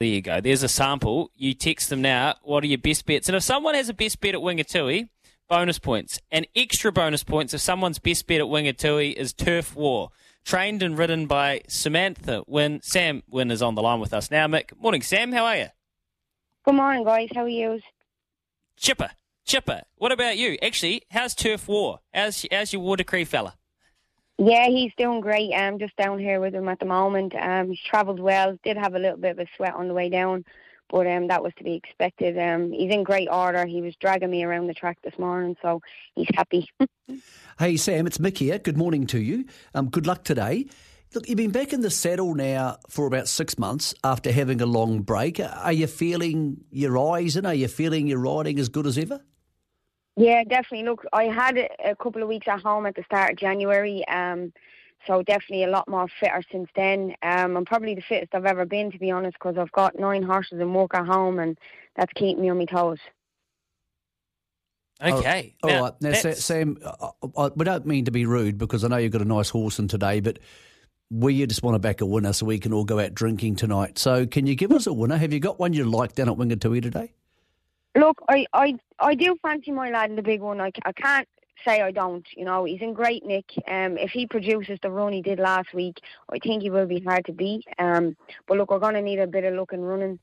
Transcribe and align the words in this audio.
There 0.00 0.08
you 0.08 0.22
go. 0.22 0.40
There's 0.40 0.62
a 0.62 0.68
sample. 0.68 1.30
You 1.36 1.52
text 1.52 1.90
them 1.90 2.00
now. 2.00 2.36
What 2.42 2.64
are 2.64 2.66
your 2.66 2.78
best 2.78 3.04
bets? 3.04 3.28
And 3.28 3.36
if 3.36 3.42
someone 3.42 3.74
has 3.74 3.90
a 3.90 3.94
best 3.94 4.18
bet 4.20 4.34
at 4.34 4.40
Wingatui, 4.40 5.10
bonus 5.46 5.78
points. 5.78 6.18
And 6.30 6.46
extra 6.56 6.90
bonus 6.90 7.22
points 7.22 7.52
if 7.52 7.60
someone's 7.60 7.98
best 7.98 8.26
bet 8.26 8.40
at 8.40 8.46
Wingatui 8.46 9.12
is 9.12 9.34
Turf 9.34 9.76
War. 9.76 10.08
Trained 10.42 10.82
and 10.82 10.96
ridden 10.96 11.26
by 11.26 11.60
Samantha 11.68 12.42
Wynne. 12.46 12.80
Sam 12.82 13.22
Wynne 13.28 13.50
is 13.50 13.60
on 13.60 13.74
the 13.74 13.82
line 13.82 14.00
with 14.00 14.14
us 14.14 14.30
now. 14.30 14.46
Mick, 14.46 14.72
morning, 14.80 15.02
Sam. 15.02 15.32
How 15.32 15.44
are 15.44 15.56
you? 15.58 15.66
Good 16.64 16.76
morning, 16.76 17.04
guys. 17.04 17.28
How 17.34 17.42
are 17.42 17.48
you? 17.48 17.80
Chipper. 18.78 19.10
Chipper. 19.44 19.82
What 19.96 20.12
about 20.12 20.38
you? 20.38 20.56
Actually, 20.62 21.02
how's 21.10 21.34
Turf 21.34 21.68
War? 21.68 22.00
How's, 22.14 22.46
how's 22.50 22.72
your 22.72 22.80
Watercree 22.80 23.26
fella? 23.26 23.54
Yeah, 24.42 24.68
he's 24.68 24.92
doing 24.96 25.20
great. 25.20 25.52
I'm 25.52 25.78
just 25.78 25.94
down 25.96 26.18
here 26.18 26.40
with 26.40 26.54
him 26.54 26.66
at 26.70 26.78
the 26.78 26.86
moment. 26.86 27.34
Um, 27.38 27.68
he's 27.68 27.82
travelled 27.82 28.20
well. 28.20 28.58
Did 28.64 28.78
have 28.78 28.94
a 28.94 28.98
little 28.98 29.18
bit 29.18 29.32
of 29.32 29.38
a 29.38 29.46
sweat 29.54 29.74
on 29.74 29.86
the 29.86 29.92
way 29.92 30.08
down, 30.08 30.46
but 30.88 31.06
um, 31.06 31.28
that 31.28 31.42
was 31.42 31.52
to 31.58 31.64
be 31.64 31.74
expected. 31.74 32.38
Um, 32.38 32.72
he's 32.72 32.90
in 32.90 33.04
great 33.04 33.28
order. 33.30 33.66
He 33.66 33.82
was 33.82 33.94
dragging 33.96 34.30
me 34.30 34.42
around 34.42 34.68
the 34.68 34.72
track 34.72 34.96
this 35.04 35.18
morning, 35.18 35.56
so 35.60 35.82
he's 36.14 36.30
happy. 36.32 36.70
hey, 37.58 37.76
Sam, 37.76 38.06
it's 38.06 38.16
Mick 38.16 38.38
here. 38.38 38.58
Good 38.58 38.78
morning 38.78 39.06
to 39.08 39.20
you. 39.20 39.44
Um, 39.74 39.90
good 39.90 40.06
luck 40.06 40.24
today. 40.24 40.68
Look, 41.14 41.28
you've 41.28 41.36
been 41.36 41.50
back 41.50 41.74
in 41.74 41.82
the 41.82 41.90
saddle 41.90 42.34
now 42.34 42.78
for 42.88 43.06
about 43.06 43.28
six 43.28 43.58
months 43.58 43.92
after 44.04 44.32
having 44.32 44.62
a 44.62 44.66
long 44.66 45.02
break. 45.02 45.38
Are 45.38 45.72
you 45.72 45.86
feeling 45.86 46.64
your 46.70 46.96
eyes 46.96 47.36
in? 47.36 47.44
Are 47.44 47.52
you 47.52 47.68
feeling 47.68 48.06
your 48.06 48.20
riding 48.20 48.58
as 48.58 48.70
good 48.70 48.86
as 48.86 48.96
ever? 48.96 49.20
Yeah, 50.20 50.44
definitely. 50.44 50.86
Look, 50.86 51.06
I 51.14 51.24
had 51.24 51.56
a 51.82 51.96
couple 51.96 52.22
of 52.22 52.28
weeks 52.28 52.46
at 52.46 52.60
home 52.60 52.84
at 52.84 52.94
the 52.94 53.02
start 53.04 53.32
of 53.32 53.38
January, 53.38 54.06
um, 54.06 54.52
so 55.06 55.22
definitely 55.22 55.64
a 55.64 55.70
lot 55.70 55.88
more 55.88 56.08
fitter 56.20 56.42
since 56.52 56.68
then. 56.76 57.14
Um, 57.22 57.56
I'm 57.56 57.64
probably 57.64 57.94
the 57.94 58.02
fittest 58.06 58.34
I've 58.34 58.44
ever 58.44 58.66
been, 58.66 58.92
to 58.92 58.98
be 58.98 59.10
honest, 59.10 59.38
because 59.38 59.56
I've 59.56 59.72
got 59.72 59.98
nine 59.98 60.22
horses 60.22 60.60
and 60.60 60.74
work 60.74 60.90
at 60.92 61.06
home, 61.06 61.38
and 61.38 61.56
that's 61.96 62.12
keeping 62.12 62.42
me 62.42 62.50
on 62.50 62.58
my 62.58 62.66
toes. 62.66 62.98
Okay. 65.00 65.54
Oh, 65.62 65.70
all 65.70 65.82
right. 65.84 65.94
Now, 66.02 66.12
Sam, 66.12 66.76
I, 66.84 67.08
I, 67.38 67.50
we 67.56 67.64
don't 67.64 67.86
mean 67.86 68.04
to 68.04 68.10
be 68.10 68.26
rude 68.26 68.58
because 68.58 68.84
I 68.84 68.88
know 68.88 68.98
you've 68.98 69.12
got 69.12 69.22
a 69.22 69.24
nice 69.24 69.48
horse 69.48 69.78
in 69.78 69.88
today, 69.88 70.20
but 70.20 70.38
we 71.10 71.46
just 71.46 71.62
want 71.62 71.76
to 71.76 71.78
back 71.78 72.02
a 72.02 72.06
winner 72.06 72.34
so 72.34 72.44
we 72.44 72.58
can 72.58 72.74
all 72.74 72.84
go 72.84 73.00
out 73.00 73.14
drinking 73.14 73.56
tonight. 73.56 73.96
So, 73.96 74.26
can 74.26 74.46
you 74.46 74.54
give 74.54 74.70
us 74.70 74.86
a 74.86 74.92
winner? 74.92 75.16
Have 75.16 75.32
you 75.32 75.40
got 75.40 75.58
one 75.58 75.72
you 75.72 75.84
like 75.84 76.12
down 76.12 76.28
at 76.28 76.36
Wingatui 76.36 76.82
today? 76.82 77.14
Look, 78.00 78.22
I, 78.30 78.46
I, 78.54 78.78
I 78.98 79.14
do 79.14 79.36
fancy 79.42 79.72
my 79.72 79.90
lad 79.90 80.08
in 80.08 80.16
the 80.16 80.22
big 80.22 80.40
one. 80.40 80.58
I, 80.58 80.72
I 80.86 80.92
can't 80.92 81.28
say 81.66 81.82
I 81.82 81.90
don't. 81.90 82.26
You 82.34 82.46
know, 82.46 82.64
he's 82.64 82.80
in 82.80 82.94
great 82.94 83.26
nick. 83.26 83.44
Um, 83.68 83.98
if 83.98 84.10
he 84.10 84.26
produces 84.26 84.78
the 84.80 84.90
run 84.90 85.12
he 85.12 85.20
did 85.20 85.38
last 85.38 85.74
week, 85.74 85.98
I 86.32 86.38
think 86.38 86.62
he 86.62 86.70
will 86.70 86.86
be 86.86 87.00
hard 87.00 87.26
to 87.26 87.34
beat. 87.34 87.66
Um, 87.78 88.16
but 88.46 88.56
look, 88.56 88.70
we're 88.70 88.78
going 88.78 88.94
to 88.94 89.02
need 89.02 89.18
a 89.18 89.26
bit 89.26 89.44
of 89.44 89.52
luck 89.52 89.74
and 89.74 89.86
running. 89.86 90.18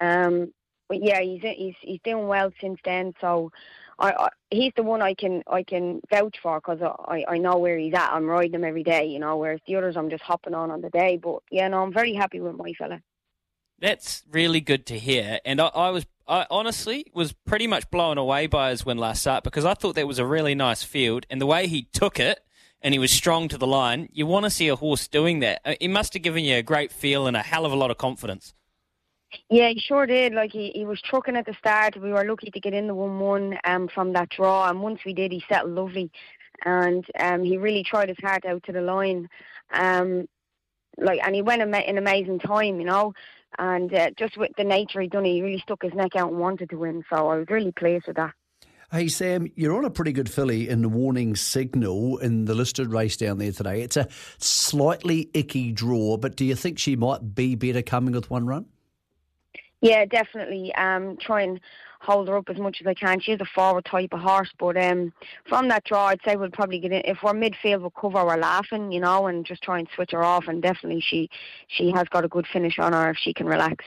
Um, 0.00 0.52
but 0.88 1.00
yeah, 1.00 1.20
he's 1.20 1.42
he's 1.42 1.76
he's 1.80 2.00
doing 2.02 2.26
well 2.26 2.50
since 2.60 2.80
then. 2.84 3.14
So, 3.20 3.52
I, 4.00 4.10
I 4.10 4.28
he's 4.50 4.72
the 4.74 4.82
one 4.82 5.00
I 5.00 5.14
can 5.14 5.44
I 5.46 5.62
can 5.62 6.00
vouch 6.10 6.38
for 6.42 6.58
because 6.58 6.80
I 6.82 7.24
I 7.28 7.38
know 7.38 7.58
where 7.58 7.78
he's 7.78 7.94
at. 7.94 8.12
I'm 8.12 8.26
riding 8.26 8.54
him 8.54 8.64
every 8.64 8.82
day. 8.82 9.06
You 9.06 9.20
know, 9.20 9.36
whereas 9.36 9.60
the 9.68 9.76
others 9.76 9.96
I'm 9.96 10.10
just 10.10 10.24
hopping 10.24 10.54
on 10.54 10.72
on 10.72 10.80
the 10.80 10.90
day. 10.90 11.18
But 11.22 11.38
yeah, 11.52 11.68
no, 11.68 11.84
I'm 11.84 11.92
very 11.92 12.14
happy 12.14 12.40
with 12.40 12.56
my 12.56 12.72
fella. 12.72 13.00
That's 13.78 14.22
really 14.30 14.60
good 14.60 14.86
to 14.86 14.98
hear. 14.98 15.40
And 15.44 15.60
I, 15.60 15.66
I 15.66 15.90
was 15.90 16.04
I 16.32 16.46
honestly 16.50 17.04
was 17.12 17.34
pretty 17.34 17.66
much 17.66 17.90
blown 17.90 18.16
away 18.16 18.46
by 18.46 18.70
his 18.70 18.86
win 18.86 18.96
last 18.96 19.20
start 19.20 19.44
because 19.44 19.66
I 19.66 19.74
thought 19.74 19.96
that 19.96 20.06
was 20.08 20.18
a 20.18 20.24
really 20.24 20.54
nice 20.54 20.82
field 20.82 21.26
and 21.28 21.38
the 21.38 21.46
way 21.46 21.66
he 21.66 21.82
took 21.92 22.18
it 22.18 22.40
and 22.80 22.94
he 22.94 22.98
was 22.98 23.12
strong 23.12 23.48
to 23.48 23.58
the 23.58 23.66
line. 23.66 24.08
You 24.10 24.24
want 24.26 24.44
to 24.44 24.50
see 24.50 24.68
a 24.68 24.76
horse 24.76 25.06
doing 25.08 25.40
that. 25.40 25.60
It 25.78 25.88
must 25.88 26.14
have 26.14 26.22
given 26.22 26.42
you 26.42 26.56
a 26.56 26.62
great 26.62 26.90
feel 26.90 27.26
and 27.26 27.36
a 27.36 27.42
hell 27.42 27.66
of 27.66 27.72
a 27.72 27.76
lot 27.76 27.90
of 27.90 27.98
confidence. 27.98 28.54
Yeah, 29.50 29.68
he 29.68 29.78
sure 29.78 30.06
did. 30.06 30.32
Like 30.32 30.52
he, 30.52 30.72
he 30.74 30.86
was 30.86 31.02
trucking 31.02 31.36
at 31.36 31.44
the 31.44 31.52
start. 31.52 32.00
We 32.00 32.12
were 32.12 32.24
lucky 32.24 32.50
to 32.50 32.60
get 32.60 32.72
in 32.72 32.86
the 32.86 32.94
one 32.94 33.20
one 33.20 33.58
um 33.64 33.88
from 33.88 34.14
that 34.14 34.30
draw, 34.30 34.70
and 34.70 34.80
once 34.80 35.00
we 35.04 35.12
did, 35.12 35.32
he 35.32 35.44
settled 35.50 35.74
lovely, 35.74 36.10
and 36.64 37.04
um 37.20 37.44
he 37.44 37.58
really 37.58 37.84
tried 37.84 38.08
his 38.08 38.18
heart 38.22 38.46
out 38.46 38.62
to 38.62 38.72
the 38.72 38.80
line, 38.80 39.28
um 39.74 40.26
like 40.96 41.20
and 41.22 41.34
he 41.34 41.42
went 41.42 41.60
in 41.60 41.74
an 41.74 41.98
amazing 41.98 42.38
time, 42.38 42.80
you 42.80 42.86
know 42.86 43.12
and 43.58 43.92
uh, 43.94 44.10
just 44.18 44.36
with 44.36 44.50
the 44.56 44.64
nature 44.64 45.00
he 45.00 45.08
done, 45.08 45.24
he 45.24 45.42
really 45.42 45.60
stuck 45.60 45.82
his 45.82 45.94
neck 45.94 46.16
out 46.16 46.30
and 46.30 46.38
wanted 46.38 46.70
to 46.70 46.76
win. 46.76 47.02
So 47.10 47.28
I 47.28 47.38
was 47.38 47.46
really 47.48 47.72
pleased 47.72 48.06
with 48.06 48.16
that. 48.16 48.32
Hey 48.92 49.08
Sam, 49.08 49.50
you're 49.56 49.74
on 49.74 49.86
a 49.86 49.90
pretty 49.90 50.12
good 50.12 50.30
filly 50.30 50.68
in 50.68 50.82
the 50.82 50.88
warning 50.88 51.34
signal 51.34 52.18
in 52.18 52.44
the 52.44 52.54
listed 52.54 52.92
race 52.92 53.16
down 53.16 53.38
there 53.38 53.50
today. 53.50 53.80
It's 53.80 53.96
a 53.96 54.06
slightly 54.36 55.30
icky 55.32 55.72
draw, 55.72 56.18
but 56.18 56.36
do 56.36 56.44
you 56.44 56.54
think 56.54 56.78
she 56.78 56.94
might 56.94 57.34
be 57.34 57.54
better 57.54 57.80
coming 57.80 58.12
with 58.12 58.28
one 58.28 58.46
run? 58.46 58.66
Yeah, 59.80 60.04
definitely. 60.04 60.74
Um, 60.74 61.16
try 61.16 61.40
and 61.40 61.58
hold 62.02 62.28
her 62.28 62.36
up 62.36 62.48
as 62.50 62.58
much 62.58 62.78
as 62.80 62.86
I 62.86 62.94
can. 62.94 63.20
She's 63.20 63.40
a 63.40 63.46
forward 63.54 63.84
type 63.84 64.12
of 64.12 64.20
horse, 64.20 64.50
but 64.58 64.76
um, 64.76 65.12
from 65.48 65.68
that 65.68 65.84
draw, 65.84 66.06
I'd 66.06 66.20
say 66.24 66.36
we'll 66.36 66.50
probably 66.50 66.80
get 66.80 66.92
in. 66.92 67.02
If 67.04 67.18
we're 67.22 67.32
midfield, 67.32 67.80
we'll 67.80 67.90
cover. 67.90 68.24
We're 68.24 68.36
laughing, 68.36 68.92
you 68.92 69.00
know, 69.00 69.28
and 69.28 69.46
just 69.46 69.62
try 69.62 69.78
and 69.78 69.88
switch 69.94 70.10
her 70.12 70.24
off. 70.24 70.48
And 70.48 70.60
definitely, 70.60 71.00
she 71.00 71.30
she 71.68 71.90
has 71.92 72.08
got 72.08 72.24
a 72.24 72.28
good 72.28 72.46
finish 72.52 72.78
on 72.78 72.92
her 72.92 73.10
if 73.10 73.16
she 73.16 73.32
can 73.32 73.46
relax. 73.46 73.84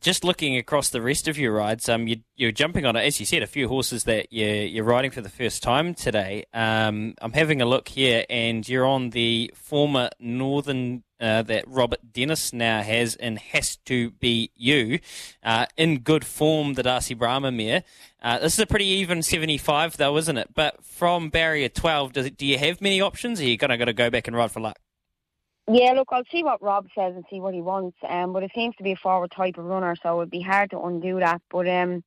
Just 0.00 0.24
looking 0.24 0.56
across 0.56 0.90
the 0.90 1.02
rest 1.02 1.28
of 1.28 1.38
your 1.38 1.52
rides, 1.52 1.88
um, 1.88 2.06
you, 2.06 2.18
you're 2.36 2.52
jumping 2.52 2.84
on, 2.84 2.96
it, 2.96 3.00
as 3.00 3.18
you 3.20 3.26
said, 3.26 3.42
a 3.42 3.46
few 3.46 3.68
horses 3.68 4.04
that 4.04 4.32
you're, 4.32 4.48
you're 4.48 4.84
riding 4.84 5.10
for 5.10 5.20
the 5.20 5.28
first 5.28 5.62
time 5.62 5.94
today. 5.94 6.44
Um, 6.52 7.14
I'm 7.20 7.32
having 7.32 7.60
a 7.60 7.66
look 7.66 7.88
here, 7.88 8.24
and 8.28 8.68
you're 8.68 8.86
on 8.86 9.10
the 9.10 9.50
former 9.54 10.10
Northern 10.20 11.04
uh, 11.20 11.42
that 11.42 11.64
Robert 11.66 12.12
Dennis 12.12 12.52
now 12.52 12.82
has 12.82 13.16
and 13.16 13.38
has 13.38 13.76
to 13.86 14.10
be 14.12 14.50
you. 14.54 15.00
Uh, 15.42 15.66
in 15.76 15.98
good 16.00 16.24
form, 16.24 16.74
the 16.74 16.82
Darci 16.82 17.16
Brahma 17.16 17.50
mare. 17.50 17.82
Uh, 18.22 18.38
this 18.38 18.54
is 18.54 18.60
a 18.60 18.66
pretty 18.66 18.86
even 18.86 19.22
75, 19.22 19.96
though, 19.96 20.16
isn't 20.16 20.38
it? 20.38 20.54
But 20.54 20.84
from 20.84 21.28
barrier 21.28 21.68
12, 21.68 22.12
does 22.12 22.26
it, 22.26 22.36
do 22.36 22.46
you 22.46 22.58
have 22.58 22.80
many 22.80 23.00
options, 23.00 23.40
or 23.40 23.44
are 23.44 23.46
you 23.46 23.56
going 23.56 23.78
to 23.78 23.92
go 23.92 24.10
back 24.10 24.28
and 24.28 24.36
ride 24.36 24.50
for 24.50 24.60
luck? 24.60 24.78
Yeah, 25.70 25.92
look, 25.92 26.08
I'll 26.10 26.22
see 26.32 26.42
what 26.42 26.62
Rob 26.62 26.86
says 26.94 27.14
and 27.14 27.24
see 27.28 27.40
what 27.40 27.52
he 27.52 27.60
wants. 27.60 27.96
Um, 28.08 28.32
but 28.32 28.42
it 28.42 28.52
seems 28.54 28.74
to 28.76 28.82
be 28.82 28.92
a 28.92 28.96
forward 28.96 29.30
type 29.30 29.58
of 29.58 29.66
runner, 29.66 29.94
so 30.02 30.20
it'd 30.20 30.30
be 30.30 30.40
hard 30.40 30.70
to 30.70 30.80
undo 30.80 31.20
that. 31.20 31.42
But 31.50 31.68
um, 31.68 32.02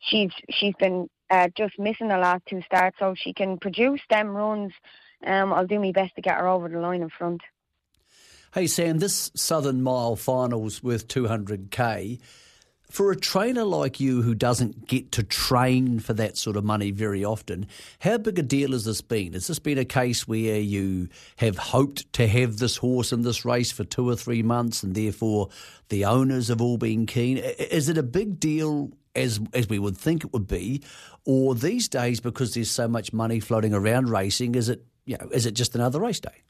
she's 0.00 0.30
she's 0.50 0.74
been 0.78 1.08
uh, 1.30 1.48
just 1.56 1.78
missing 1.78 2.08
the 2.08 2.18
last 2.18 2.42
two 2.46 2.60
starts, 2.62 2.98
so 2.98 3.14
she 3.16 3.32
can 3.32 3.58
produce 3.58 4.02
them 4.10 4.28
runs. 4.28 4.72
Um, 5.26 5.52
I'll 5.54 5.66
do 5.66 5.80
my 5.80 5.92
best 5.92 6.14
to 6.16 6.20
get 6.20 6.36
her 6.36 6.46
over 6.46 6.68
the 6.68 6.78
line 6.78 7.00
in 7.00 7.08
front. 7.08 7.40
Hey 8.52 8.66
Sam, 8.66 8.98
this 8.98 9.32
Southern 9.34 9.82
Mile 9.82 10.14
finals 10.14 10.82
worth 10.82 11.08
200k. 11.08 12.20
For 12.94 13.10
a 13.10 13.16
trainer 13.16 13.64
like 13.64 13.98
you 13.98 14.22
who 14.22 14.36
doesn't 14.36 14.86
get 14.86 15.10
to 15.12 15.24
train 15.24 15.98
for 15.98 16.12
that 16.12 16.36
sort 16.36 16.56
of 16.56 16.62
money 16.62 16.92
very 16.92 17.24
often, 17.24 17.66
how 17.98 18.18
big 18.18 18.38
a 18.38 18.42
deal 18.42 18.70
has 18.70 18.84
this 18.84 19.00
been? 19.00 19.32
Has 19.32 19.48
this 19.48 19.58
been 19.58 19.78
a 19.78 19.84
case 19.84 20.28
where 20.28 20.60
you 20.60 21.08
have 21.38 21.58
hoped 21.58 22.12
to 22.12 22.28
have 22.28 22.58
this 22.58 22.76
horse 22.76 23.12
in 23.12 23.22
this 23.22 23.44
race 23.44 23.72
for 23.72 23.82
two 23.82 24.08
or 24.08 24.14
three 24.14 24.44
months 24.44 24.84
and 24.84 24.94
therefore 24.94 25.48
the 25.88 26.04
owners 26.04 26.46
have 26.46 26.60
all 26.60 26.78
been 26.78 27.04
keen? 27.04 27.38
Is 27.38 27.88
it 27.88 27.98
a 27.98 28.02
big 28.04 28.38
deal 28.38 28.92
as 29.16 29.40
as 29.52 29.68
we 29.68 29.80
would 29.80 29.96
think 29.96 30.22
it 30.22 30.32
would 30.32 30.46
be, 30.46 30.80
or 31.24 31.56
these 31.56 31.88
days 31.88 32.20
because 32.20 32.54
there's 32.54 32.70
so 32.70 32.86
much 32.86 33.12
money 33.12 33.40
floating 33.40 33.74
around 33.74 34.08
racing, 34.08 34.54
is 34.54 34.68
it 34.68 34.84
you 35.04 35.16
know 35.18 35.28
is 35.32 35.46
it 35.46 35.54
just 35.54 35.74
another 35.74 35.98
race 35.98 36.20
day? 36.20 36.44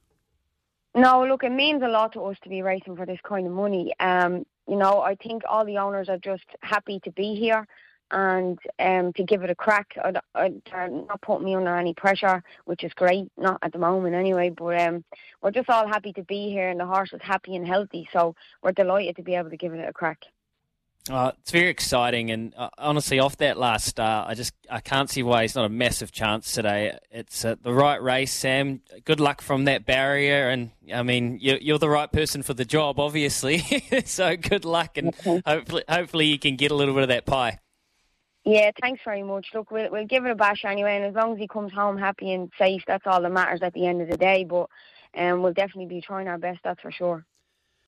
No, 0.94 1.24
look, 1.24 1.42
it 1.42 1.52
means 1.52 1.82
a 1.82 1.88
lot 1.88 2.12
to 2.12 2.20
us 2.24 2.36
to 2.42 2.50
be 2.50 2.60
racing 2.60 2.96
for 2.96 3.06
this 3.06 3.18
kind 3.26 3.46
of 3.46 3.52
money. 3.54 3.94
Um, 3.98 4.44
you 4.68 4.76
know, 4.76 5.00
I 5.00 5.14
think 5.16 5.42
all 5.48 5.64
the 5.64 5.78
owners 5.78 6.08
are 6.08 6.18
just 6.18 6.44
happy 6.60 7.00
to 7.00 7.10
be 7.12 7.34
here 7.34 7.66
and 8.10 8.58
um, 8.78 9.12
to 9.14 9.24
give 9.24 9.42
it 9.42 9.50
a 9.50 9.54
crack. 9.54 9.94
They're 9.94 10.88
not 10.88 11.20
putting 11.22 11.44
me 11.44 11.54
under 11.54 11.76
any 11.76 11.94
pressure, 11.94 12.42
which 12.64 12.84
is 12.84 12.92
great, 12.94 13.30
not 13.36 13.58
at 13.62 13.72
the 13.72 13.78
moment 13.78 14.14
anyway. 14.14 14.50
But 14.50 14.80
um, 14.80 15.04
we're 15.42 15.50
just 15.50 15.68
all 15.68 15.86
happy 15.86 16.12
to 16.14 16.22
be 16.22 16.50
here, 16.50 16.68
and 16.68 16.80
the 16.80 16.86
horse 16.86 17.12
is 17.12 17.20
happy 17.22 17.56
and 17.56 17.66
healthy, 17.66 18.08
so 18.12 18.34
we're 18.62 18.72
delighted 18.72 19.16
to 19.16 19.22
be 19.22 19.34
able 19.34 19.50
to 19.50 19.56
give 19.56 19.74
it 19.74 19.88
a 19.88 19.92
crack. 19.92 20.24
Oh, 21.10 21.32
it's 21.38 21.50
very 21.50 21.68
exciting, 21.68 22.30
and 22.30 22.54
uh, 22.56 22.70
honestly, 22.78 23.18
off 23.18 23.36
that 23.36 23.58
last 23.58 23.86
start, 23.86 24.26
I 24.26 24.32
just 24.32 24.54
I 24.70 24.80
can't 24.80 25.10
see 25.10 25.22
why 25.22 25.42
he's 25.42 25.54
not 25.54 25.66
a 25.66 25.68
massive 25.68 26.12
chance 26.12 26.52
today. 26.52 26.96
It's 27.10 27.44
uh, 27.44 27.56
the 27.60 27.74
right 27.74 28.02
race, 28.02 28.32
Sam. 28.32 28.80
Good 29.04 29.20
luck 29.20 29.42
from 29.42 29.66
that 29.66 29.84
barrier, 29.84 30.48
and 30.48 30.70
I 30.94 31.02
mean 31.02 31.38
you're, 31.42 31.58
you're 31.58 31.78
the 31.78 31.90
right 31.90 32.10
person 32.10 32.42
for 32.42 32.54
the 32.54 32.64
job, 32.64 32.98
obviously. 32.98 33.58
so 34.06 34.34
good 34.34 34.64
luck, 34.64 34.96
and 34.96 35.08
okay. 35.08 35.42
hopefully, 35.44 35.84
hopefully 35.90 36.24
you 36.24 36.38
can 36.38 36.56
get 36.56 36.70
a 36.70 36.74
little 36.74 36.94
bit 36.94 37.02
of 37.02 37.10
that 37.10 37.26
pie. 37.26 37.58
Yeah, 38.46 38.70
thanks 38.80 39.02
very 39.04 39.22
much. 39.22 39.48
Look, 39.52 39.70
we'll 39.70 39.90
we'll 39.90 40.06
give 40.06 40.24
it 40.24 40.30
a 40.30 40.34
bash 40.34 40.64
anyway, 40.64 40.96
and 40.96 41.04
as 41.04 41.14
long 41.14 41.34
as 41.34 41.38
he 41.38 41.46
comes 41.46 41.72
home 41.74 41.98
happy 41.98 42.32
and 42.32 42.50
safe, 42.58 42.82
that's 42.86 43.06
all 43.06 43.20
that 43.20 43.30
matters 43.30 43.60
at 43.60 43.74
the 43.74 43.86
end 43.86 44.00
of 44.00 44.08
the 44.08 44.16
day. 44.16 44.44
But 44.44 44.70
um, 45.18 45.42
we'll 45.42 45.52
definitely 45.52 45.94
be 45.94 46.00
trying 46.00 46.28
our 46.28 46.38
best, 46.38 46.60
that's 46.64 46.80
for 46.80 46.90
sure. 46.90 47.26